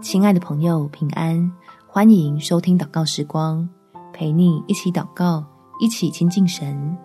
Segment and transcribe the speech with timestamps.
[0.00, 1.52] 亲爱的朋友，平安！
[1.86, 3.68] 欢迎收听祷告时光，
[4.14, 5.44] 陪你一起祷告，
[5.78, 6.96] 一起亲近神，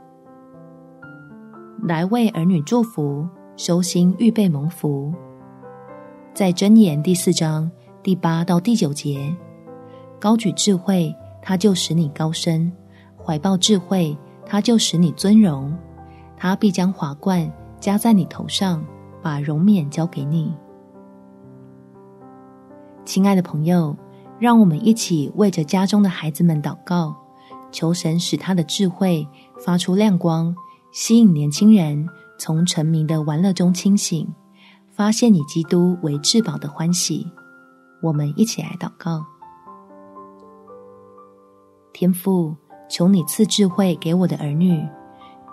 [1.84, 5.14] 来为儿女祝福，收心预备蒙福。
[6.34, 7.70] 在箴言第四章
[8.02, 9.36] 第八到第九节，
[10.18, 12.72] 高举智慧，他就使你高升；
[13.22, 15.78] 怀抱智慧，他就使你尊荣。
[16.38, 18.82] 他必将华冠加在你头上，
[19.22, 20.56] 把荣冕交给你。
[23.10, 23.98] 亲爱的朋友，
[24.38, 27.16] 让我们一起为着家中的孩子们祷告，
[27.72, 29.28] 求神使他的智慧
[29.66, 30.56] 发出亮光，
[30.92, 34.32] 吸引年轻人从沉迷的玩乐中清醒，
[34.92, 37.26] 发现以基督为至宝的欢喜。
[38.04, 39.26] 我们一起来祷告：
[41.92, 42.56] 天父，
[42.88, 44.88] 求你赐智慧给我的儿女，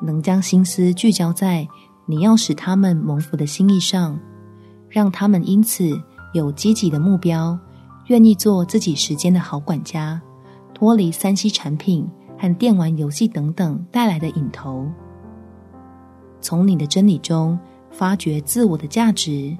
[0.02, 1.66] 能将心思聚焦在
[2.04, 4.20] 你要使他们蒙福的心意上，
[4.90, 5.98] 让他们因此。
[6.36, 7.58] 有积极的目标，
[8.08, 10.20] 愿意做自己时间的好管家，
[10.74, 12.06] 脱离三 C 产品
[12.38, 14.86] 和电玩游戏等等带来的瘾头，
[16.42, 17.58] 从你的真理中
[17.90, 19.56] 发掘自我的价值，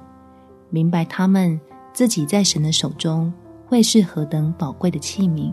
[0.68, 1.58] 明白他们
[1.94, 3.32] 自己在神的手中
[3.66, 5.52] 会是何等宝贵的器皿，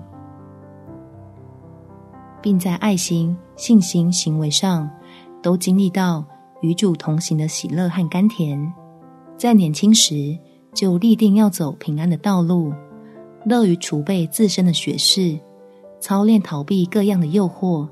[2.41, 4.89] 并在爱心、信心、行为上
[5.41, 6.25] 都经历到
[6.61, 8.73] 与主同行的喜乐和甘甜，
[9.37, 10.37] 在年轻时。
[10.73, 12.73] 就立定要走平安的道路，
[13.45, 15.37] 乐于储备自身的学识，
[15.99, 17.87] 操练逃避各样的诱惑，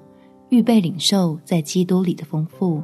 [0.50, 2.82] 预备领受在基督里的丰富。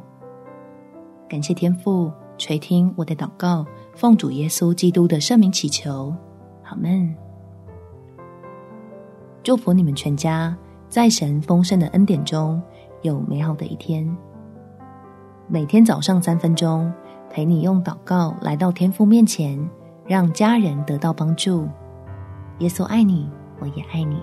[1.28, 6.14] 感谢天父垂听我的祷告，奉主耶稣基督的圣名祈求，
[6.62, 7.14] 好们。
[9.42, 10.56] 祝福你们全家
[10.88, 12.62] 在神丰盛的恩典中
[13.02, 14.08] 有美好的一天。
[15.48, 16.92] 每天早上三分钟，
[17.30, 19.58] 陪你用祷告来到天父面前。
[20.08, 21.68] 让家人得到帮助。
[22.60, 24.18] 耶稣爱你，我也爱你。